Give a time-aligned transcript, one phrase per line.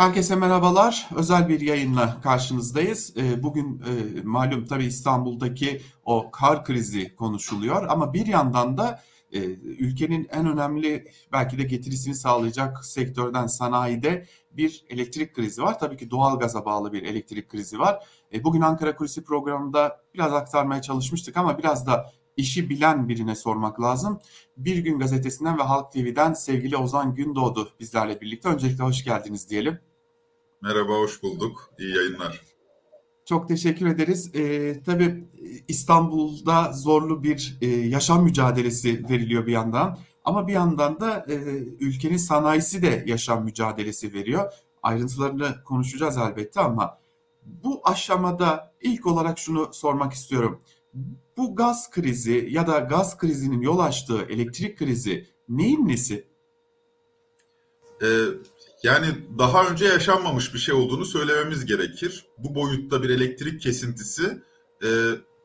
[0.00, 1.08] Herkese merhabalar.
[1.16, 3.16] Özel bir yayınla karşınızdayız.
[3.16, 9.02] Ee, bugün e, malum tabii İstanbul'daki o kar krizi konuşuluyor ama bir yandan da
[9.32, 9.38] e,
[9.78, 15.78] ülkenin en önemli belki de getirisini sağlayacak sektörden sanayide bir elektrik krizi var.
[15.78, 18.04] Tabii ki doğal gaza bağlı bir elektrik krizi var.
[18.34, 23.80] E, bugün Ankara Kulisi programında biraz aktarmaya çalışmıştık ama biraz da işi bilen birine sormak
[23.80, 24.20] lazım.
[24.56, 28.48] Bir Gün Gazetesi'nden ve Halk TV'den sevgili Ozan Gündoğdu bizlerle birlikte.
[28.48, 29.89] Öncelikle hoş geldiniz diyelim.
[30.62, 31.70] Merhaba, hoş bulduk.
[31.78, 32.40] İyi yayınlar.
[33.24, 34.34] Çok teşekkür ederiz.
[34.34, 35.24] Ee, tabii
[35.68, 39.98] İstanbul'da zorlu bir e, yaşam mücadelesi veriliyor bir yandan.
[40.24, 41.34] Ama bir yandan da e,
[41.80, 44.52] ülkenin sanayisi de yaşam mücadelesi veriyor.
[44.82, 46.98] Ayrıntılarını konuşacağız elbette ama
[47.42, 50.60] bu aşamada ilk olarak şunu sormak istiyorum.
[51.36, 56.28] Bu gaz krizi ya da gaz krizinin yol açtığı elektrik krizi neyin nesi?
[58.02, 58.06] Ee,
[58.82, 59.06] yani
[59.38, 62.26] daha önce yaşanmamış bir şey olduğunu söylememiz gerekir.
[62.38, 64.42] Bu boyutta bir elektrik kesintisi
[64.82, 64.88] e,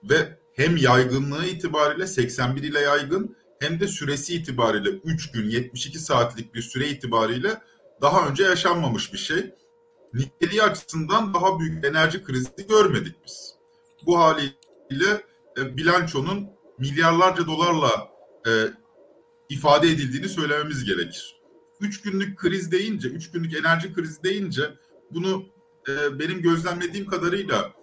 [0.03, 6.55] ve hem yaygınlığı itibariyle 81 ile yaygın hem de süresi itibariyle 3 gün 72 saatlik
[6.55, 7.61] bir süre itibariyle
[8.01, 9.53] daha önce yaşanmamış bir şey.
[10.13, 13.55] Niteliği açısından daha büyük enerji krizi görmedik biz.
[14.05, 15.23] Bu haliyle
[15.57, 18.09] e, bilançonun milyarlarca dolarla
[18.47, 18.51] e,
[19.49, 21.34] ifade edildiğini söylememiz gerekir.
[21.81, 24.73] Üç günlük kriz deyince, üç günlük enerji krizi deyince
[25.11, 25.45] bunu
[25.89, 27.73] e, benim gözlemlediğim kadarıyla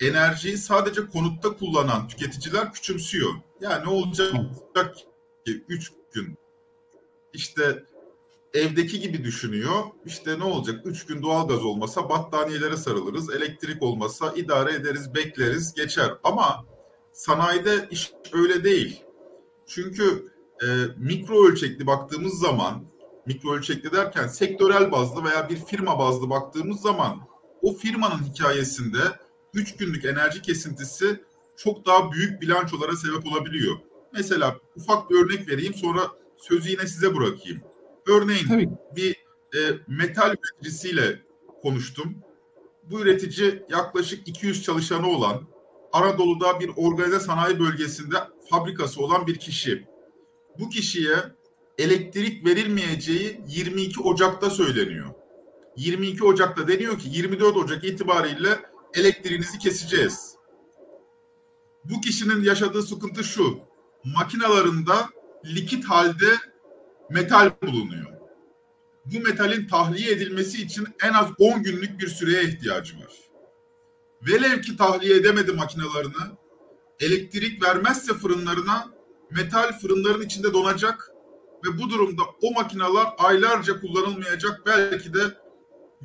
[0.00, 3.30] enerjiyi sadece konutta kullanan tüketiciler küçümsüyor.
[3.60, 4.32] Yani ne olacak
[5.44, 6.38] ki üç gün
[7.32, 7.84] işte
[8.54, 9.82] evdeki gibi düşünüyor.
[10.04, 10.80] İşte ne olacak?
[10.84, 13.30] Üç gün doğalgaz olmasa battaniyelere sarılırız.
[13.30, 16.14] Elektrik olmasa idare ederiz, bekleriz, geçer.
[16.24, 16.64] Ama
[17.12, 19.02] sanayide iş öyle değil.
[19.66, 22.84] Çünkü e, mikro ölçekli baktığımız zaman
[23.26, 27.20] mikro ölçekli derken sektörel bazlı veya bir firma bazlı baktığımız zaman
[27.62, 28.98] o firmanın hikayesinde
[29.54, 31.20] 3 günlük enerji kesintisi
[31.56, 33.76] çok daha büyük bilançolara sebep olabiliyor.
[34.12, 36.00] Mesela ufak bir örnek vereyim sonra
[36.36, 37.60] sözü yine size bırakayım.
[38.06, 38.68] Örneğin Tabii.
[38.96, 39.12] bir
[39.56, 41.22] e, metal üreticisiyle
[41.62, 42.14] konuştum.
[42.90, 45.42] Bu üretici yaklaşık 200 çalışanı olan
[45.92, 48.16] Anadolu'da bir organize sanayi bölgesinde
[48.50, 49.86] fabrikası olan bir kişi.
[50.58, 51.16] Bu kişiye
[51.82, 55.10] elektrik verilmeyeceği 22 Ocak'ta söyleniyor.
[55.76, 58.60] 22 Ocak'ta deniyor ki 24 Ocak itibariyle
[58.94, 60.34] elektriğinizi keseceğiz.
[61.84, 63.58] Bu kişinin yaşadığı sıkıntı şu.
[64.04, 65.08] Makinalarında
[65.44, 66.30] likit halde
[67.10, 68.12] metal bulunuyor.
[69.04, 73.12] Bu metalin tahliye edilmesi için en az 10 günlük bir süreye ihtiyacı var.
[74.28, 76.36] Velev ki tahliye edemedi makinalarını,
[77.00, 78.90] elektrik vermezse fırınlarına
[79.30, 81.11] metal fırınların içinde donacak
[81.64, 85.20] ve bu durumda o makineler aylarca kullanılmayacak belki de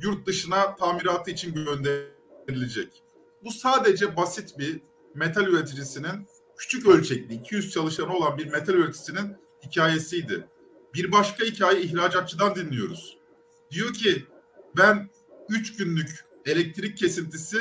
[0.02, 3.02] yurt dışına tamiratı için gönderilecek.
[3.44, 4.80] Bu sadece basit bir
[5.14, 6.26] metal üreticisinin
[6.56, 9.36] küçük ölçekli 200 çalışanı olan bir metal üreticisinin
[9.66, 10.48] hikayesiydi.
[10.94, 13.18] Bir başka hikaye ihracatçıdan dinliyoruz.
[13.70, 14.24] Diyor ki
[14.76, 15.10] ben
[15.48, 17.58] 3 günlük elektrik kesintisi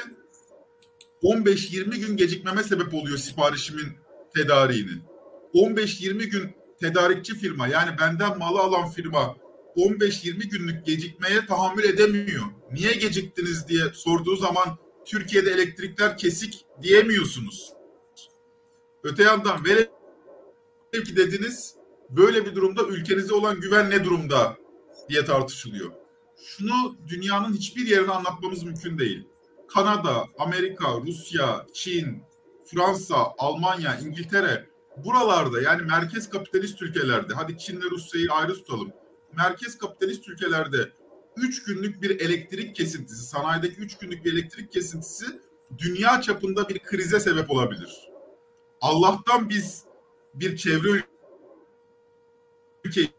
[1.24, 3.97] 15-20 gün gecikmeme sebep oluyor siparişimin
[4.36, 5.02] tedariğini.
[5.53, 9.35] 15-20 gün tedarikçi firma yani benden malı alan firma
[9.75, 12.43] 15-20 günlük gecikmeye tahammül edemiyor.
[12.71, 17.73] Niye geciktiniz diye sorduğu zaman Türkiye'de elektrikler kesik diyemiyorsunuz.
[19.03, 21.75] Öte yandan velev ki dediniz
[22.09, 24.57] böyle bir durumda ülkenize olan güven ne durumda
[25.09, 25.91] diye tartışılıyor.
[26.38, 29.27] Şunu dünyanın hiçbir yerine anlatmamız mümkün değil.
[29.67, 32.23] Kanada, Amerika, Rusya, Çin,
[32.65, 34.69] Fransa, Almanya, İngiltere
[35.06, 38.91] buralarda yani merkez kapitalist ülkelerde hadi Çin'le Rusya'yı ayrı tutalım.
[39.38, 40.91] Merkez kapitalist ülkelerde
[41.35, 45.25] 3 günlük bir elektrik kesintisi, sanayideki 3 günlük bir elektrik kesintisi
[45.78, 48.09] dünya çapında bir krize sebep olabilir.
[48.81, 49.84] Allah'tan biz
[50.34, 51.03] bir çevre
[52.84, 53.12] ülkeyiz.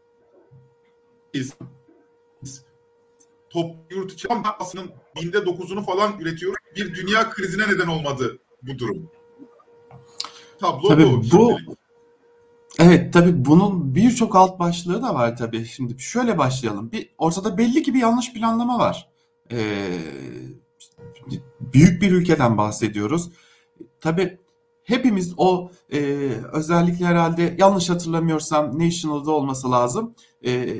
[3.49, 4.83] Top yurt içi ama aslında
[5.21, 6.57] binde dokuzunu falan üretiyoruz.
[6.75, 9.11] Bir dünya krizine neden olmadı bu durum.
[10.59, 11.57] Tablo tabii bu.
[11.67, 11.78] bu
[12.79, 15.65] evet tabii bunun birçok alt başlığı da var tabii.
[15.65, 16.91] Şimdi şöyle başlayalım.
[16.91, 19.09] Bir ortada belli ki bir yanlış planlama var.
[19.51, 19.99] Ee,
[21.59, 23.31] büyük bir ülkeden bahsediyoruz.
[24.01, 24.37] Tabii
[24.83, 25.99] hepimiz o e,
[26.53, 30.15] özellikle herhalde yanlış hatırlamıyorsam National'da olması lazım.
[30.45, 30.79] E,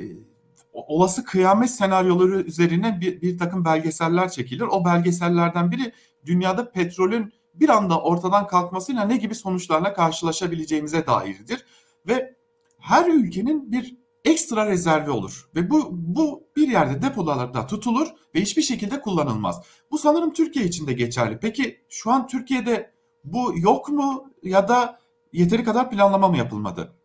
[0.73, 4.65] olası kıyamet senaryoları üzerine bir, bir takım belgeseller çekilir.
[4.71, 5.93] O belgesellerden biri
[6.25, 11.65] dünyada petrolün bir anda ortadan kalkmasıyla ne gibi sonuçlarla karşılaşabileceğimize dairdir.
[12.09, 12.35] Ve
[12.77, 15.50] her ülkenin bir ekstra rezervi olur.
[15.56, 19.61] Ve bu, bu bir yerde depolarda tutulur ve hiçbir şekilde kullanılmaz.
[19.91, 21.39] Bu sanırım Türkiye için de geçerli.
[21.41, 22.91] Peki şu an Türkiye'de
[23.23, 25.00] bu yok mu ya da
[25.33, 26.95] yeteri kadar planlama mı yapılmadı?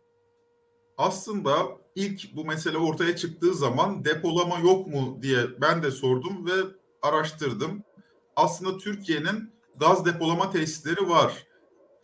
[0.97, 1.53] Aslında
[1.95, 6.51] ilk bu mesele ortaya çıktığı zaman depolama yok mu diye ben de sordum ve
[7.01, 7.83] araştırdım.
[8.35, 11.47] Aslında Türkiye'nin gaz depolama tesisleri var.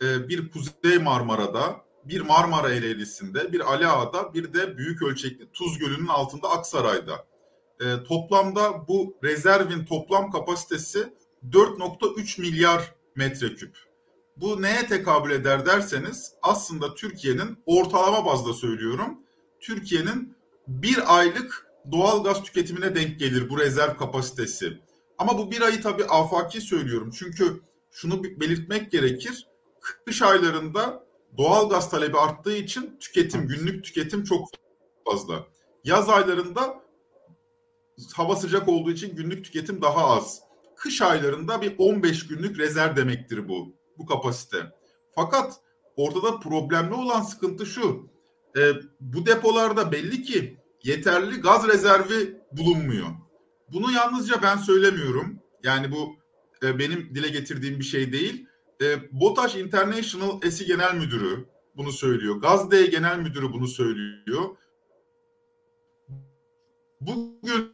[0.02, 5.78] Ee, bir Kuzey Marmara'da, bir Marmara Ereğlisi'nde, bir Ali Ağa'da, bir de büyük ölçekli Tuz
[5.78, 7.26] Gölü'nün altında Aksaray'da.
[7.80, 11.12] Ee, toplamda bu rezervin toplam kapasitesi
[11.50, 13.76] 4.3 milyar metreküp.
[14.36, 19.18] Bu neye tekabül eder derseniz aslında Türkiye'nin ortalama bazda söylüyorum.
[19.60, 20.36] Türkiye'nin
[20.68, 24.78] bir aylık doğal gaz tüketimine denk gelir bu rezerv kapasitesi.
[25.18, 27.10] Ama bu bir ayı tabii afaki söylüyorum.
[27.18, 27.60] Çünkü
[27.90, 29.46] şunu belirtmek gerekir.
[30.06, 31.04] Kış aylarında
[31.38, 34.48] doğal gaz talebi arttığı için tüketim, günlük tüketim çok
[35.04, 35.46] fazla.
[35.84, 36.82] Yaz aylarında
[38.14, 40.40] hava sıcak olduğu için günlük tüketim daha az.
[40.76, 44.72] Kış aylarında bir 15 günlük rezerv demektir bu, bu kapasite.
[45.14, 45.60] Fakat
[45.96, 48.10] ortada problemli olan sıkıntı şu.
[48.56, 53.06] E, bu depolarda belli ki yeterli gaz rezervi bulunmuyor.
[53.72, 55.40] Bunu yalnızca ben söylemiyorum.
[55.64, 56.16] Yani bu
[56.62, 58.46] e, benim dile getirdiğim bir şey değil.
[58.80, 61.46] E, BOTAŞ International ESI Genel Müdürü
[61.76, 62.36] bunu söylüyor.
[62.36, 64.56] Gazde Genel Müdürü bunu söylüyor.
[67.00, 67.72] Bugün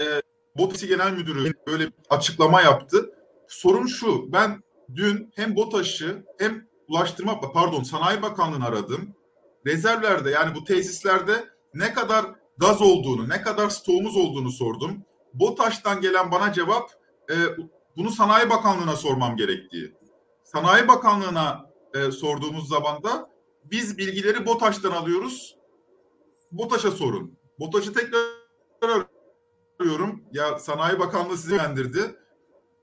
[0.00, 0.22] e,
[0.58, 3.14] BOTAŞ Genel Müdürü böyle bir açıklama yaptı.
[3.48, 4.62] Sorun şu, ben
[4.94, 9.14] dün hem BOTAŞ'ı hem Ulaştırma, pardon Sanayi Bakanlığı'nı aradım.
[9.66, 12.26] Rezervlerde yani bu tesislerde ne kadar
[12.58, 15.04] gaz olduğunu, ne kadar stoğumuz olduğunu sordum.
[15.34, 16.90] BOTAŞ'tan gelen bana cevap
[17.30, 17.34] e,
[17.96, 19.94] bunu Sanayi Bakanlığı'na sormam gerektiği.
[20.44, 23.30] Sanayi Bakanlığı'na e, sorduğumuz zaman da
[23.64, 25.56] biz bilgileri BOTAŞ'tan alıyoruz.
[26.52, 27.38] BOTAŞ'a sorun.
[27.58, 28.20] BOTAŞ'ı tekrar
[29.80, 30.24] arıyorum.
[30.32, 32.16] Ya Sanayi Bakanlığı sizi yönlendirdi.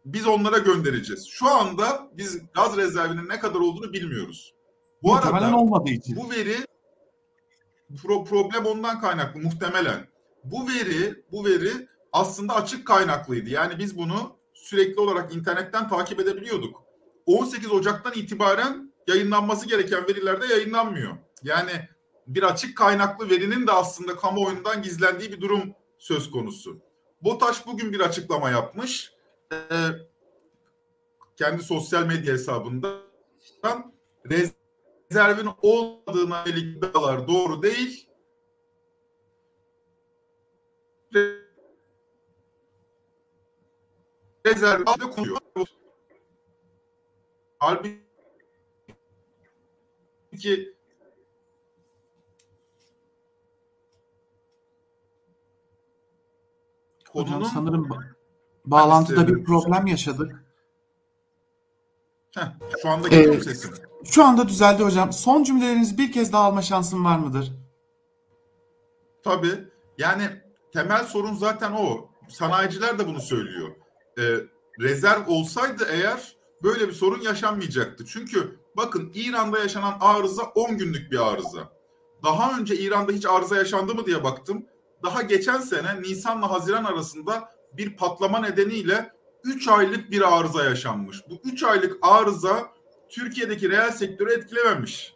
[0.05, 1.27] Biz onlara göndereceğiz.
[1.29, 4.53] Şu anda biz gaz rezervinin ne kadar olduğunu bilmiyoruz.
[5.03, 6.15] Bu Muhtemelen arada olmadığı için.
[6.15, 6.55] Bu veri
[8.03, 10.07] pro, problem ondan kaynaklı muhtemelen.
[10.43, 11.71] Bu veri bu veri
[12.11, 13.49] aslında açık kaynaklıydı.
[13.49, 16.83] Yani biz bunu sürekli olarak internetten takip edebiliyorduk.
[17.25, 21.17] 18 Ocak'tan itibaren yayınlanması gereken verilerde yayınlanmıyor.
[21.43, 21.71] Yani
[22.27, 26.79] bir açık kaynaklı verinin de aslında kamuoyundan gizlendiği bir durum söz konusu.
[27.21, 29.13] BOTAŞ bugün bir açıklama yapmış.
[29.53, 29.87] Ee,
[31.35, 33.93] kendi sosyal medya hesabından
[34.29, 36.83] rezervin olmadığına yönelik
[37.27, 38.07] doğru değil.
[44.47, 45.37] Rezerv konuyor.
[47.59, 48.07] Halbuki
[57.11, 57.89] Hocam sanırım
[58.65, 60.43] bağlantıda bir problem yaşadık.
[62.35, 62.51] Heh,
[62.81, 63.71] şu anda geliyor ee, sesim.
[64.05, 65.13] Şu anda düzeldi hocam.
[65.13, 67.53] Son cümlelerinizi bir kez daha alma şansım var mıdır?
[69.23, 69.67] Tabii.
[69.97, 70.41] Yani
[70.73, 72.09] temel sorun zaten o.
[72.29, 73.75] Sanayiciler de bunu söylüyor.
[74.17, 74.37] Ee,
[74.79, 78.05] rezerv olsaydı eğer böyle bir sorun yaşanmayacaktı.
[78.05, 81.77] Çünkü bakın İran'da yaşanan arıza 10 günlük bir arıza.
[82.23, 84.65] Daha önce İran'da hiç arıza yaşandı mı diye baktım.
[85.03, 91.17] Daha geçen sene Nisan'la Haziran arasında bir patlama nedeniyle 3 aylık bir arıza yaşanmış.
[91.29, 92.67] Bu 3 aylık arıza
[93.09, 95.13] Türkiye'deki reel sektörü etkilememiş.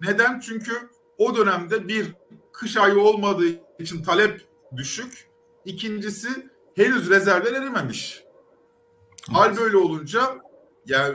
[0.00, 0.40] Neden?
[0.40, 0.72] Çünkü
[1.18, 2.14] o dönemde bir
[2.52, 3.46] kış ayı olmadığı
[3.78, 5.28] için talep düşük.
[5.64, 6.28] İkincisi
[6.76, 8.23] henüz rezervler erimemiş.
[9.30, 10.20] Hal böyle olunca
[10.86, 11.14] yani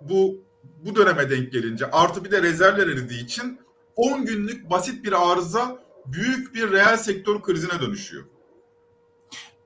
[0.00, 0.46] bu
[0.84, 3.58] bu döneme denk gelince artı bir de rezervler eridiği için
[3.96, 8.24] 10 günlük basit bir arıza büyük bir reel sektör krizine dönüşüyor.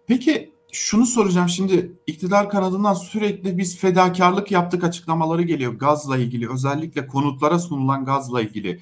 [0.07, 7.07] Peki şunu soracağım şimdi iktidar kanadından sürekli biz fedakarlık yaptık açıklamaları geliyor gazla ilgili özellikle
[7.07, 8.81] konutlara sunulan gazla ilgili.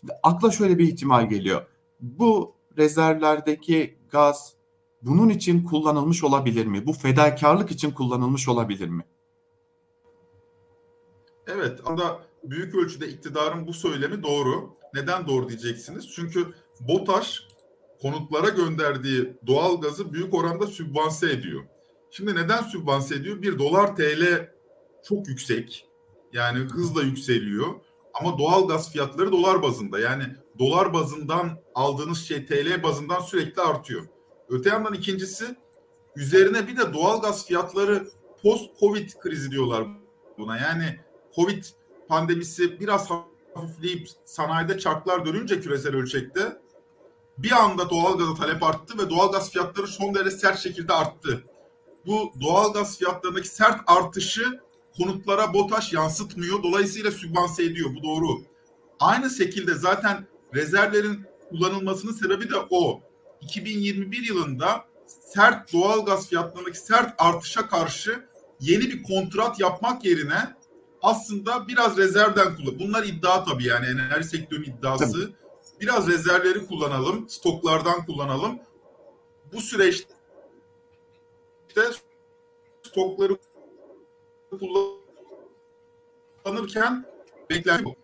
[0.00, 1.66] Şimdi akla şöyle bir ihtimal geliyor.
[2.00, 4.54] Bu rezervlerdeki gaz
[5.02, 6.86] bunun için kullanılmış olabilir mi?
[6.86, 9.04] Bu fedakarlık için kullanılmış olabilir mi?
[11.46, 14.70] Evet, ama büyük ölçüde iktidarın bu söylemi doğru.
[14.94, 16.08] Neden doğru diyeceksiniz?
[16.14, 16.46] Çünkü
[16.80, 17.48] BOTAŞ
[18.02, 21.62] konutlara gönderdiği doğal gazı büyük oranda sübvanse ediyor.
[22.10, 23.42] Şimdi neden sübvanse ediyor?
[23.42, 24.48] Bir dolar TL
[25.08, 25.86] çok yüksek.
[26.32, 27.74] Yani hızla yükseliyor.
[28.14, 29.98] Ama doğal gaz fiyatları dolar bazında.
[29.98, 30.22] Yani
[30.58, 34.02] dolar bazından aldığınız şey TL bazından sürekli artıyor.
[34.52, 35.56] Öte yandan ikincisi
[36.16, 38.08] üzerine bir de doğal gaz fiyatları
[38.42, 39.84] post Covid krizi diyorlar
[40.38, 40.56] buna.
[40.58, 41.00] Yani
[41.36, 41.64] Covid
[42.08, 43.08] pandemisi biraz
[43.54, 46.60] hafifleyip sanayide çarklar dönünce küresel ölçekte
[47.38, 51.44] bir anda doğalgaza talep arttı ve doğalgaz fiyatları son derece sert şekilde arttı.
[52.06, 54.60] Bu doğalgaz fiyatlarındaki sert artışı
[54.96, 56.62] konutlara BOTAŞ yansıtmıyor.
[56.62, 57.90] Dolayısıyla sübvanse ediyor.
[57.96, 58.42] Bu doğru.
[59.00, 63.00] Aynı şekilde zaten rezervlerin kullanılmasının sebebi de o.
[63.42, 68.26] 2021 yılında sert doğalgaz fiyatlarındaki sert artışa karşı
[68.60, 70.54] yeni bir kontrat yapmak yerine
[71.02, 72.78] aslında biraz rezervden kullan.
[72.78, 75.12] Bunlar iddia tabii yani enerji sektörünün iddiası.
[75.12, 75.32] Tabii.
[75.80, 78.58] Biraz rezervleri kullanalım, stoklardan kullanalım.
[79.52, 80.14] Bu süreçte
[82.82, 83.36] stokları
[86.44, 87.04] kullanırken
[87.50, 87.96] beklenti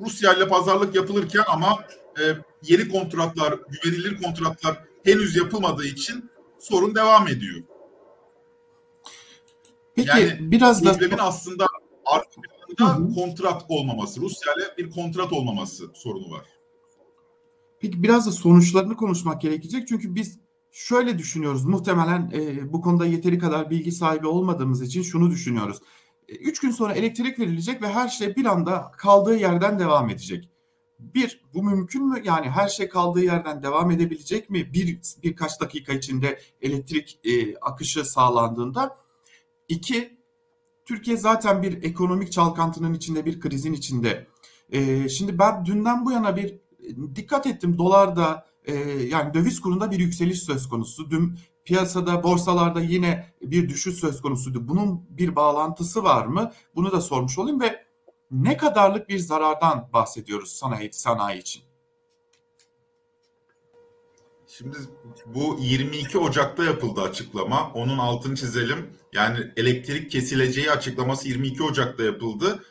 [0.00, 1.84] Rusya ile pazarlık yapılırken ama
[2.20, 2.22] e,
[2.62, 7.62] yeni kontratlar, güvenilir kontratlar henüz yapılmadığı için sorun devam ediyor.
[9.94, 11.66] Peki yani biraz da problemin aslında
[12.04, 16.46] arkasında kontrat olmaması, Rusya ile bir kontrat olmaması sorunu var.
[17.80, 20.38] Peki biraz da sonuçlarını konuşmak gerekecek çünkü biz
[20.70, 21.64] şöyle düşünüyoruz.
[21.64, 25.78] Muhtemelen e, bu konuda yeteri kadar bilgi sahibi olmadığımız için şunu düşünüyoruz.
[26.28, 30.48] E, üç gün sonra elektrik verilecek ve her şey bir anda kaldığı yerden devam edecek.
[31.14, 32.22] Bir, bu mümkün mü?
[32.24, 34.72] Yani her şey kaldığı yerden devam edebilecek mi?
[34.72, 38.96] Bir birkaç dakika içinde elektrik e, akışı sağlandığında.
[39.68, 40.18] İki,
[40.84, 44.26] Türkiye zaten bir ekonomik çalkantının içinde, bir krizin içinde.
[44.70, 46.58] E, şimdi ben dünden bu yana bir
[47.14, 47.78] dikkat ettim.
[47.78, 51.10] Dolarda e, yani döviz kurunda bir yükseliş söz konusu.
[51.10, 54.68] Dün piyasada, borsalarda yine bir düşüş söz konusuydu.
[54.68, 56.52] Bunun bir bağlantısı var mı?
[56.74, 57.84] Bunu da sormuş olayım ve
[58.32, 61.62] ne kadarlık bir zarardan bahsediyoruz sanayi, sanayi için?
[64.46, 64.76] Şimdi
[65.26, 67.70] bu 22 Ocak'ta yapıldı açıklama.
[67.74, 68.96] Onun altını çizelim.
[69.12, 72.64] Yani elektrik kesileceği açıklaması 22 Ocak'ta yapıldı.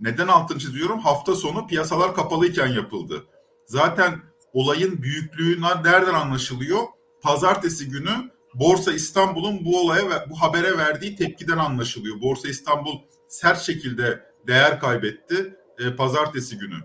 [0.00, 0.98] Neden altını çiziyorum?
[1.00, 3.24] Hafta sonu piyasalar kapalıyken yapıldı.
[3.66, 4.20] Zaten
[4.52, 6.82] olayın büyüklüğü nereden anlaşılıyor?
[7.22, 12.20] Pazartesi günü Borsa İstanbul'un bu olaya ve bu habere verdiği tepkiden anlaşılıyor.
[12.20, 12.98] Borsa İstanbul
[13.28, 16.76] sert şekilde değer kaybetti e, pazartesi günü.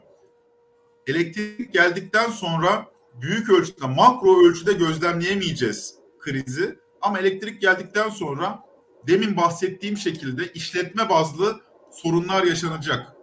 [1.07, 2.85] Elektrik geldikten sonra
[3.21, 6.79] büyük ölçüde, makro ölçüde gözlemleyemeyeceğiz krizi.
[7.01, 8.59] Ama elektrik geldikten sonra
[9.07, 11.59] demin bahsettiğim şekilde işletme bazlı
[11.91, 13.15] sorunlar yaşanacak.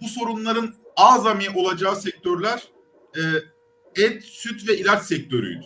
[0.00, 2.68] Bu sorunların azami olacağı sektörler
[3.16, 3.22] e,
[4.02, 5.64] et, süt ve ilaç sektörüydü.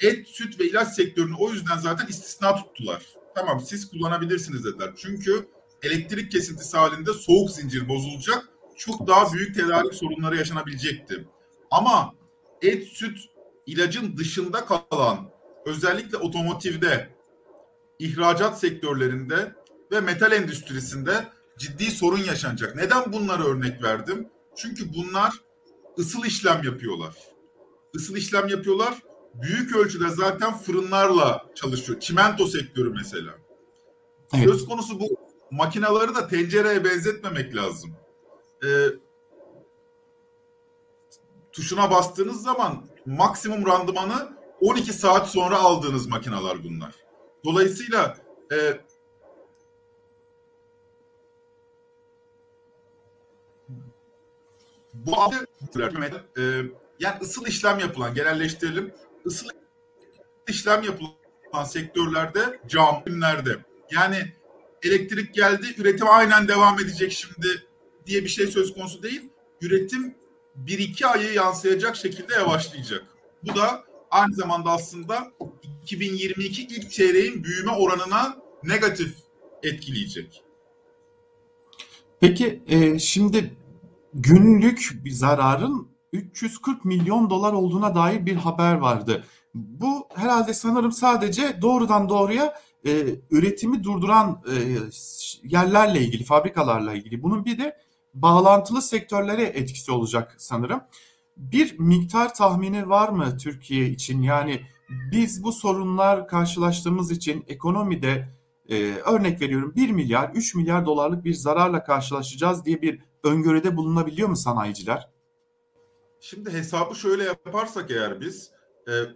[0.00, 3.06] Et, süt ve ilaç sektörünü o yüzden zaten istisna tuttular.
[3.34, 4.90] Tamam siz kullanabilirsiniz dediler.
[4.96, 5.48] Çünkü
[5.82, 8.48] elektrik kesintisi halinde soğuk zincir bozulacak.
[8.76, 11.28] Çok daha büyük tedarik sorunları yaşanabilecekti.
[11.70, 12.14] Ama
[12.62, 13.18] et, süt,
[13.66, 15.30] ilacın dışında kalan
[15.66, 17.08] özellikle otomotivde,
[17.98, 19.54] ihracat sektörlerinde
[19.92, 22.76] ve metal endüstrisinde ciddi sorun yaşanacak.
[22.76, 24.28] Neden bunları örnek verdim?
[24.56, 25.32] Çünkü bunlar
[25.98, 27.14] ısıl işlem yapıyorlar.
[27.94, 29.02] Isıl işlem yapıyorlar.
[29.34, 32.00] Büyük ölçüde zaten fırınlarla çalışıyor.
[32.00, 33.34] Çimento sektörü mesela.
[34.34, 34.44] Evet.
[34.44, 35.21] Söz konusu bu
[35.52, 37.96] makinaları da tencereye benzetmemek lazım.
[38.64, 38.86] Ee,
[41.52, 46.94] tuşuna bastığınız zaman maksimum randımanı 12 saat sonra aldığınız makinalar bunlar.
[47.44, 48.16] Dolayısıyla
[48.52, 48.80] e,
[54.94, 55.14] bu
[56.38, 56.42] e,
[56.98, 58.94] yani ısıl işlem yapılan genelleştirelim
[59.26, 59.48] ısıl
[60.48, 64.41] işlem yapılan sektörlerde cam ürünlerde yani
[64.82, 67.48] elektrik geldi üretim aynen devam edecek şimdi
[68.06, 69.22] diye bir şey söz konusu değil.
[69.60, 70.14] Üretim
[70.56, 73.04] bir iki ayı yansıyacak şekilde yavaşlayacak.
[73.42, 75.32] Bu da aynı zamanda aslında
[75.82, 79.14] 2022 ilk çeyreğin büyüme oranına negatif
[79.62, 80.42] etkileyecek.
[82.20, 83.54] Peki e, şimdi
[84.14, 89.24] günlük bir zararın 340 milyon dolar olduğuna dair bir haber vardı.
[89.54, 94.54] Bu herhalde sanırım sadece doğrudan doğruya e, üretimi durduran e,
[95.42, 97.22] yerlerle ilgili, fabrikalarla ilgili.
[97.22, 97.76] Bunun bir de
[98.14, 100.80] bağlantılı sektörlere etkisi olacak sanırım.
[101.36, 104.22] Bir miktar tahmini var mı Türkiye için?
[104.22, 104.60] Yani
[105.12, 108.28] biz bu sorunlar karşılaştığımız için ekonomide
[108.68, 114.28] e, örnek veriyorum 1 milyar 3 milyar dolarlık bir zararla karşılaşacağız diye bir öngörüde bulunabiliyor
[114.28, 115.08] mu sanayiciler?
[116.20, 118.50] Şimdi hesabı şöyle yaparsak eğer biz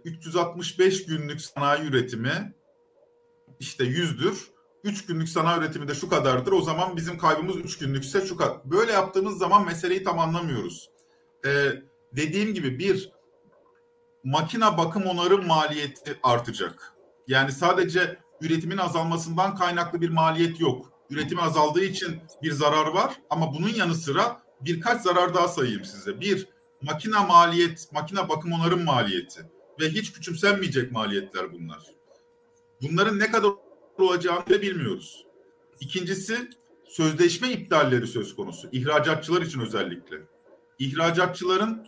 [0.05, 2.53] 365 günlük sanayi üretimi
[3.59, 4.47] işte yüzdür.
[4.83, 6.51] 3 günlük sanayi üretimi de şu kadardır.
[6.51, 8.57] O zaman bizim kaybımız 3 günlükse şu kadar.
[8.65, 10.89] Böyle yaptığımız zaman meseleyi tam anlamıyoruz.
[11.45, 11.69] Ee,
[12.11, 13.11] dediğim gibi bir
[14.23, 16.93] makina bakım onarım maliyeti artacak.
[17.27, 20.91] Yani sadece üretimin azalmasından kaynaklı bir maliyet yok.
[21.09, 26.21] Üretim azaldığı için bir zarar var ama bunun yanı sıra birkaç zarar daha sayayım size.
[26.21, 26.47] Bir,
[26.81, 29.41] makine maliyet, makine bakım onarım maliyeti
[29.79, 31.96] ve hiç küçümsenmeyecek maliyetler bunlar.
[32.81, 33.51] Bunların ne kadar
[33.97, 35.25] olacağını da bilmiyoruz.
[35.79, 36.49] İkincisi
[36.87, 38.69] sözleşme iptalleri söz konusu.
[38.71, 40.17] İhracatçılar için özellikle.
[40.79, 41.87] İhracatçıların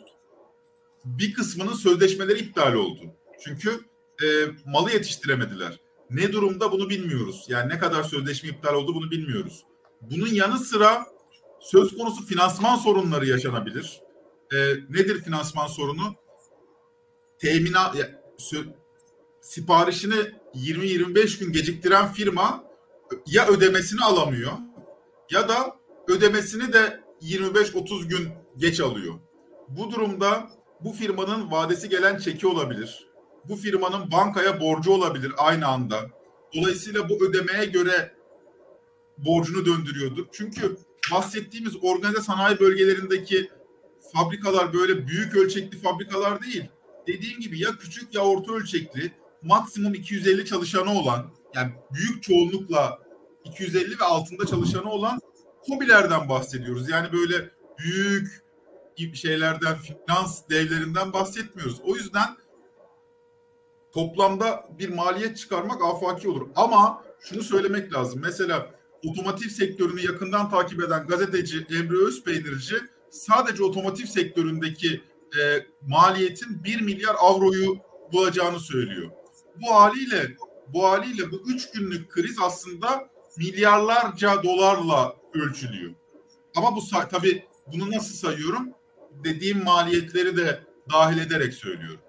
[1.06, 3.02] bir kısmının sözleşmeleri iptal oldu.
[3.44, 3.80] Çünkü
[4.24, 4.28] e,
[4.66, 5.80] malı yetiştiremediler.
[6.10, 7.46] Ne durumda bunu bilmiyoruz.
[7.48, 9.64] Yani ne kadar sözleşme iptal oldu bunu bilmiyoruz.
[10.02, 11.06] Bunun yanı sıra
[11.62, 14.02] söz konusu finansman sorunları yaşanabilir.
[14.54, 14.58] E,
[14.90, 16.16] nedir finansman sorunu?
[17.40, 17.94] Temina,
[19.42, 20.16] siparişini
[20.56, 22.64] 20-25 gün geciktiren firma
[23.26, 24.52] ya ödemesini alamıyor
[25.32, 25.76] ya da
[26.08, 29.14] ödemesini de 25-30 gün geç alıyor.
[29.70, 30.50] Bu durumda
[30.82, 33.10] bu firmanın vadesi gelen çeki olabilir.
[33.46, 36.02] Bu firmanın bankaya borcu olabilir aynı anda.
[36.56, 38.14] Dolayısıyla bu ödemeye göre
[39.18, 40.26] borcunu döndürüyordur.
[40.32, 40.78] Çünkü
[41.12, 43.50] bahsettiğimiz organize sanayi bölgelerindeki
[44.14, 46.66] fabrikalar böyle büyük ölçekli fabrikalar değil.
[47.08, 49.12] Dediğim gibi ya küçük ya orta ölçekli
[49.44, 53.00] maksimum 250 çalışanı olan yani büyük çoğunlukla
[53.44, 55.20] 250 ve altında çalışanı olan
[55.60, 56.90] hobilerden bahsediyoruz.
[56.90, 58.50] Yani böyle büyük
[59.14, 61.82] şeylerden, finans devlerinden bahsetmiyoruz.
[61.84, 62.28] O yüzden
[63.92, 66.48] toplamda bir maliyet çıkarmak afaki olur.
[66.56, 68.22] Ama şunu söylemek lazım.
[68.24, 68.72] Mesela
[69.06, 72.76] otomotiv sektörünü yakından takip eden gazeteci Emre Özpeynirci
[73.10, 75.02] sadece otomotiv sektöründeki
[75.40, 77.78] e, maliyetin 1 milyar avroyu
[78.12, 79.12] bulacağını söylüyor.
[79.62, 80.36] Bu haliyle
[80.68, 85.92] bu haliyle bu üç günlük kriz aslında milyarlarca dolarla ölçülüyor.
[86.56, 88.70] Ama bu tabii bunu nasıl sayıyorum?
[89.24, 90.64] Dediğim maliyetleri de
[90.94, 92.02] dahil ederek söylüyorum.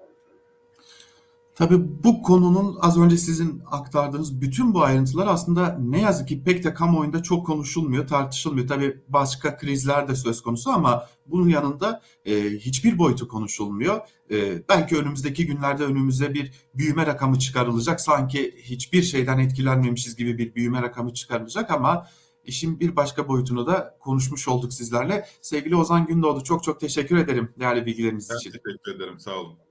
[1.60, 6.64] Tabii bu konunun az önce sizin aktardığınız bütün bu ayrıntılar aslında ne yazık ki pek
[6.64, 8.68] de kamuoyunda çok konuşulmuyor, tartışılmıyor.
[8.68, 14.00] Tabii başka krizler de söz konusu ama bunun yanında e, hiçbir boyutu konuşulmuyor.
[14.30, 18.00] E, belki önümüzdeki günlerde önümüze bir büyüme rakamı çıkarılacak.
[18.00, 22.06] Sanki hiçbir şeyden etkilenmemişiz gibi bir büyüme rakamı çıkarılacak ama
[22.44, 25.26] işin bir başka boyutunu da konuşmuş olduk sizlerle.
[25.42, 28.50] Sevgili Ozan Gündoğdu çok çok teşekkür ederim değerli bilgileriniz ben için.
[28.50, 29.69] Teşekkür ederim sağ olun.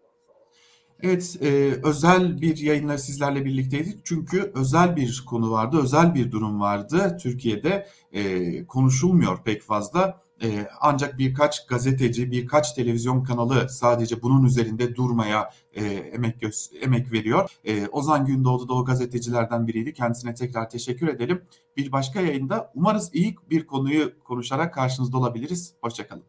[1.04, 1.48] Evet, e,
[1.84, 4.06] özel bir yayınla sizlerle birlikteydik.
[4.06, 7.18] Çünkü özel bir konu vardı, özel bir durum vardı.
[7.22, 10.22] Türkiye'de e, konuşulmuyor pek fazla.
[10.44, 17.12] E, ancak birkaç gazeteci, birkaç televizyon kanalı sadece bunun üzerinde durmaya e, emek göz, emek
[17.12, 17.50] veriyor.
[17.66, 19.94] E, Ozan Gündoğdu da o gazetecilerden biriydi.
[19.94, 21.42] Kendisine tekrar teşekkür edelim.
[21.78, 25.74] Bir başka yayında umarız iyi bir konuyu konuşarak karşınızda olabiliriz.
[25.82, 26.24] Hoşçakalın.